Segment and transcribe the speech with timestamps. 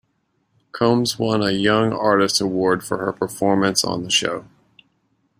[0.71, 4.45] Combs won a Young Artist Award for her performance on the show.